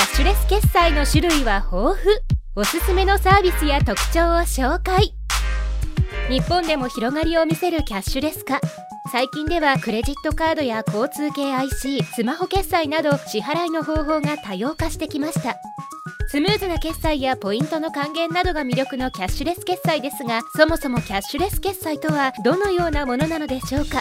[0.00, 1.96] ャッシュレス決済の種類は豊富。
[2.56, 5.12] おすすめのサービスや特徴を紹介。
[6.30, 8.60] 日本でも広がりを見せるキャッシュレス化。
[9.12, 15.56] 最近ではクレジットカードや交通系 IC スマホ決済など支払いの方法が多様化してきました。
[16.28, 24.00] スムーズな決済やポイントの還元などが魅力のキャッシュレス決済ですがそもそもキャッシュレス決済とはどのようなものなのでしょうか？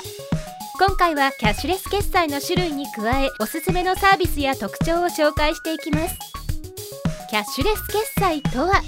[0.79, 6.17] 今回はキャッシュレス決済の種類に加えおすすめのサービスや特徴を紹介していきます。
[7.29, 8.81] キャッシュレス決済とは？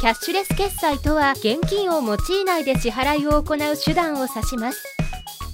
[0.00, 4.82] キャッシュレス決済とは現金を用いないで支払いを行う手段を指します。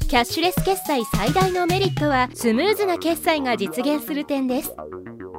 [0.09, 4.73] キャッシュレス決済最大のメリットはスムーズな決済が実現する点です。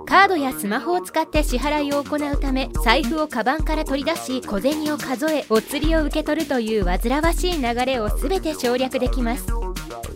[0.05, 9.45] カードやスマホを使って支払いを行うため財布をカバンから取り出し小銭を数えお釣りを受け取るという煩わしい流れを全て省略できます。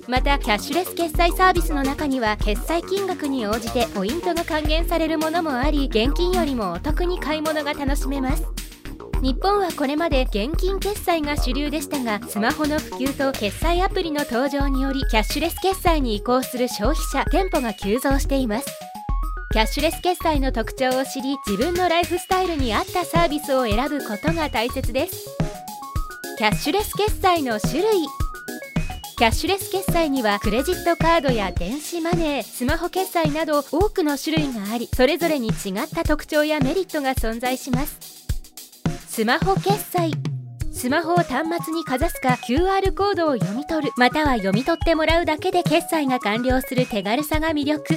[0.10, 8.44] またキャッシュレス決済サービスの中には決済金額に応じてポイントが還元されるものもあり現金よりもお得に買い物が楽しめます。
[9.22, 18.68] 日本はこれまで現金決済が主流でしたがスマホの普及と決済アプリの登場によりキャッシュレス決済に移行する消費者店舗が急増しています。
[19.52, 25.38] キャッシュレス決済の特徴を知り自分のライフスタイルに合ったサービスを選ぶことが大切です。
[26.40, 28.08] キャッシュレス決済の種類
[29.20, 38.00] キャッシュレス決済にはクレジットカードや電子マネースマホ決済など多くの種類がありそれぞれに違った特徴やメリットが存在します。
[39.10, 40.14] スマホ決済
[40.72, 47.96] スマホを端末にかざすか QR コードを読み取るまたは読み取ってもらうだけで決済が完了する手軽さが魅力。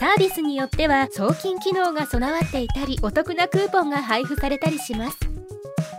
[0.00, 5.33] サービスによっては送金機能が備わっていたりお得なクーポンが配布されたりします。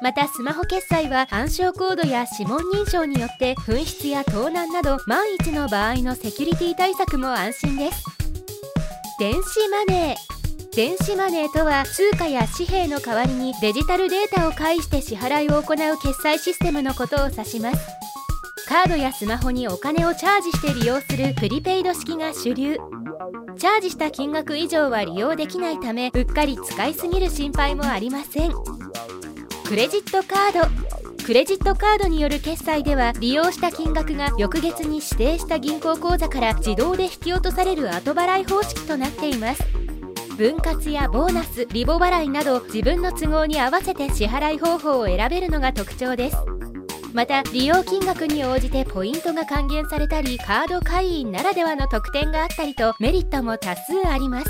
[0.02, 8.04] またスマホ決済は暗証コードや指紋認証によって紛失や盗難など万一の場合のセキュリティ対策も安心です。
[9.20, 10.76] 電子マネー。
[10.76, 17.88] 電子マネーとは通貨や紙幣の代わりにデジタルデータを介して支払いを行う決済システムのことを指します。
[18.67, 22.78] カードやスマホにお金をチャージして利用するプリペイド式が主流。
[23.58, 28.52] チャージした金額以上は利用できないためうっかり使いすぎる心配もありません。
[29.67, 31.23] クレジットカード。
[31.26, 39.64] クレジットカードによる決済では利用した金額が翌月に指定した銀行口座から自動で引き落とされる後払い方式となっています。
[40.37, 46.37] 分割やボーナスリボ払いなど自分の都合に合わせて支払い方法を選べるのが特徴です。
[47.14, 54.48] また利用金額に応じてポイントが還元されたりカード会員ならではの特典があったりとメリットも多数あります。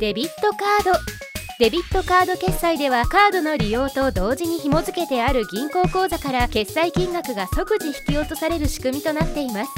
[0.00, 1.21] デビットカード。
[1.62, 9.70] デビットカード決済ではカードの利用と同時に紐付けてある銀行口座から決済金額が即時引き落とされる仕組みとなっています。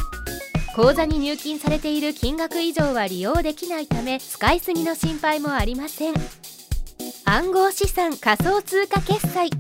[0.75, 6.15] 口座に入金されている金額以上は利用できないため使いすぎの心配もありません。
[7.27, 9.51] 暗号資産仮想通貨決済。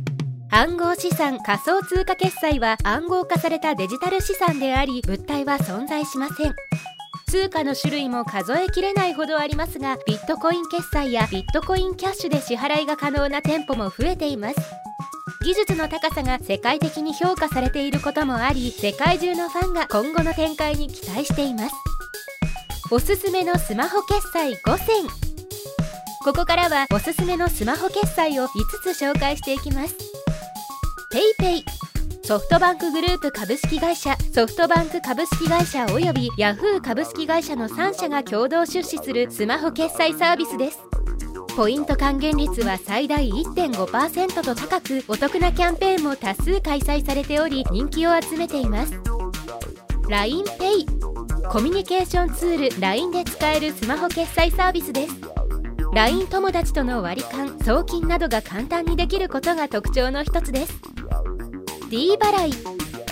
[0.50, 6.54] 暗号資産仮想通貨決済は暗号化されたデジタル資産であり物体は存在しません。
[7.34, 14.56] 通貨の種類も数えきれないほどありますがビットコイン決済やビットコインキャッシュで支払いが可能な店舗も増えています。
[15.42, 21.74] 技術の高さが世界的に評価されていることもあり世界中のファンが今後の展開に期待しています。
[22.92, 25.04] おすすめのスマホ決済5選。
[26.22, 29.96] ここからはおすすめのスマホ決済を5つ紹介していきます。
[31.12, 31.83] PayPay
[32.26, 40.78] ソフトバンクグループ株式会社ソフトバンク株式会社およびヤフー株式会社の3社が共同出資するスマホ決済サービスです。
[41.54, 48.94] ポイント還元率は最大1.5%と高くお得なキャンペーンも多数開催されており人気を集めています。
[50.08, 55.14] LINEPay コミュニケーションツール LINE で使えるスマホ決済サービスです。
[55.92, 60.93] LINE 友達との割り勘送金などが簡単にできることが特徴の一つです。
[61.94, 62.52] D 払い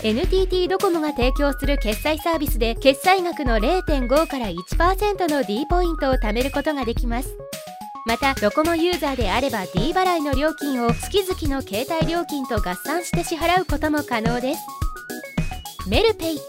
[0.02, 7.32] NTT ドコモが提供する決済サービスで決済額の0.5から1%の D ポイントを貯めることができます。
[8.06, 14.60] またドコモユーザーであれば D 払いの料金を月々の携帯料金と合算して支払うことも可能です。
[15.88, 16.40] メルペイ。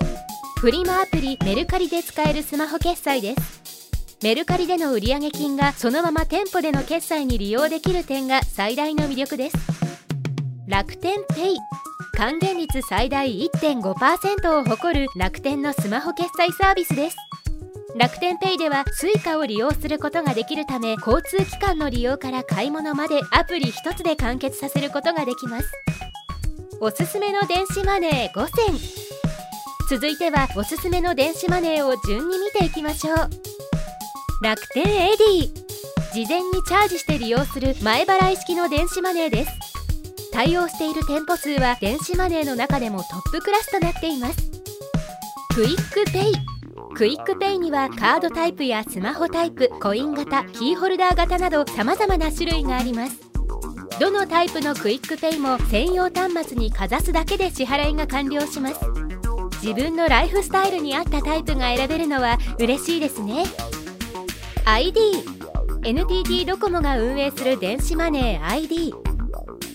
[0.58, 4.18] フリマアプリメルカリで使えるスマホ決済です。
[4.24, 9.58] メルカリでの売上金がそのまま店舗での決済に利用できる点が最大の魅力です。
[10.66, 11.58] 楽天ペイ。
[12.16, 17.18] 還元率最大1.5%を誇る楽天のスマホ決済サービスです。
[17.96, 25.72] 楽天ペイでは Suica を利用することができるため交通機関の利用から買い物までアプリ1つで完結させることができます。
[26.80, 28.76] おすすめの電子マネー5選
[29.90, 33.18] 続いてはおすすめの電子マネーを順に見ていきましょう。
[34.44, 35.54] 楽天 Edy。
[36.14, 39.73] 事前にチャージして利用する前払い式の電子マネーです。
[40.34, 44.52] 対応している店舗数は電子マネーの中でもトップクラスとなっています。
[45.54, 53.20] QUICPay。QUICPay にはカードタイプやスマホタイプコイン型キーホルダー型など様々な種類があります。
[54.00, 58.80] どのタイプの QUICPay も専用端末にかざすだけで支払いが完了します。
[59.62, 63.46] 自分のライフスタイルに合ったタイプが選べるのは嬉しいですね。
[64.66, 65.00] iD
[65.84, 69.03] NTT ドコモが運営する電子マネー ID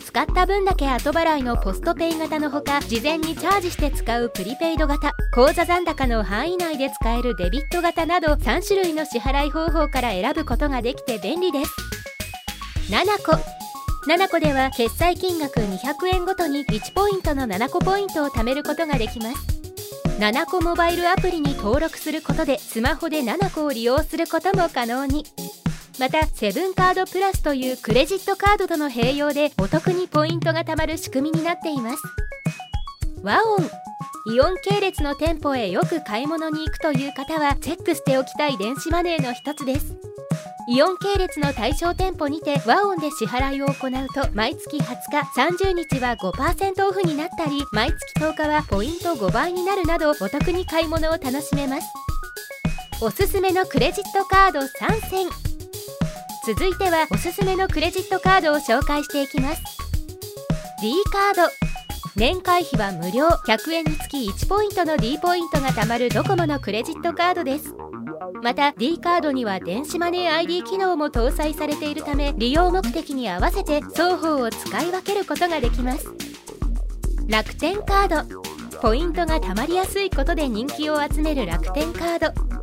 [0.09, 11.71] 使った分だけ後払いのポストペイ型のほか事前にチャージして使うプリペイド型口座残高の範囲内で使えるデビット型など3種類の支払い方法から選ぶことができて便利です。
[12.91, 13.33] 7個。
[14.11, 19.37] 7個では決済金額200円ごとに1ポイントの7個ポイントを貯めることができます。
[20.19, 25.27] 7個モバイルアプリに登録することでスマホで7個を利用することも可能に。
[25.99, 32.03] またセブンカードプラスというクレジットカードとの併用でお得にポイントが貯まる仕組みになっています。
[33.23, 33.69] ワオン
[34.33, 39.97] イオン系列の店舗へよく買い物に行くという方はチェックしておきたい電子マネーの一つです。
[40.69, 51.89] イオン系列の対象店舗にて和音で支払いを行うと毎月20日30日は5%オフになったり毎月10日はポイント5倍になるなどお得に買い物を楽しめます。
[53.01, 54.69] おすすめのクレジットカード3
[55.09, 55.48] 選。
[56.49, 59.63] 続いてはおすすめのクレジットカードを紹介していきます。
[60.81, 61.53] D カード。
[62.17, 63.29] 年会費は無料。
[63.29, 67.75] 100円につき1ポイントの D ポイントが貯まるドコモのクレジットカードです。
[68.43, 76.09] また D カードには電子マネー ID 機能も搭載されているため利用目的に合わせて双方を使い分けることができます。
[77.27, 78.81] 楽天カード。
[78.81, 82.58] ポイントが貯まりやすいことで人気を集める楽天カード。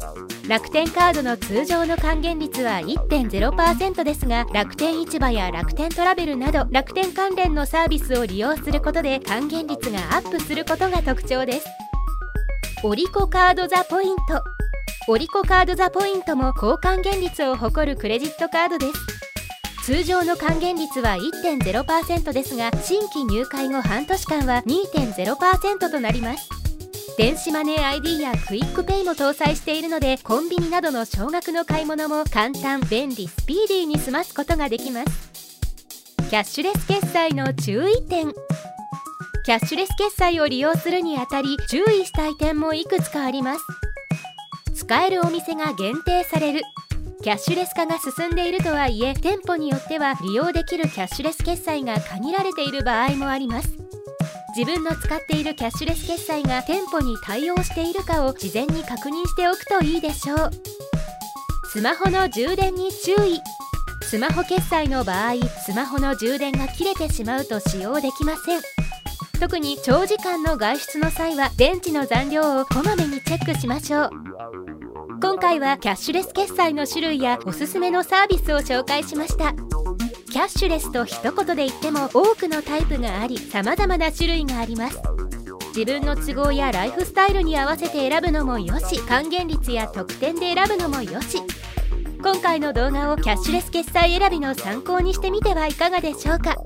[0.47, 11.67] 楽天カードの通常の還元率は1.0%ですが楽天市場や楽天トラベルなど楽天関連のサービスを利用することで還元率がアップすることが特徴です。
[12.83, 18.93] Orico Card THE POINT。Orico Card THE POINT も高還元率を誇るクレジットカードです。
[19.83, 26.54] 通常の還元率は1.0%ですが新規入会後半年間は2.0%となります。
[27.17, 35.31] 電子マネー ID やクイックペイも搭載しているのでコンビニなどの少額の買い物も簡単便利スピーディーに済ますことができます。
[36.29, 38.33] キャッシュレス決済の注意点。
[39.45, 43.61] キャッシュレス決済を利用するにあたり注意したい点もいくつかあります。
[44.73, 46.63] 使えるお店が限定される。
[47.23, 53.84] キャッシュレス化が進んでいるとはいえ店舗によっては利用できるキャッシュレス決済が限られている場合もあります。
[54.55, 60.51] 自分の使っているキャッシュレス決済が店舗に対応しているかを事前に確認しておくといいでしょう。
[61.67, 63.41] スマホの充電に注意。
[64.01, 65.33] スマホ決済の場合
[65.65, 68.61] スマホの充電が切れてしまうと使用できません。
[69.41, 74.09] 特に長時間の外出の際は電池の残量をこまめにチェックしましょう。
[75.21, 79.53] 今回はキャッシュレス決済の種類やおすすめのサービスを紹介しました。
[80.35, 84.99] キャッシュレスと一言で言っても多くのタイプがあり様々な種類があります。
[85.73, 91.41] 自分の都合やライフスタイルに合わせて選ぶのもよし還元率や特典で選ぶのもよし。
[92.21, 96.57] 今回の動画をキャッシュレス決済選びの参考にしてみてはいかがでしょうか。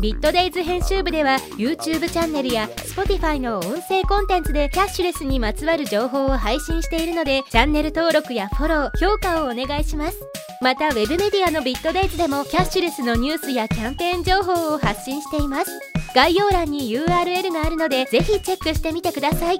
[0.00, 1.78] ビットデイズ編集部では YouTube
[2.10, 10.45] チャンネルや Spotify の音声コンテンツでキャッシュレスにまつわる情報を配信しているのでチャンネル登録やフォロー評価をお願いします。
[10.60, 15.70] またウェブメディアのビットデイズでもキャッシュレスのニュースやキャンペーン情報を発信しています。
[16.14, 19.58] 概要欄に URL があるのでぜひチェックしてみてください。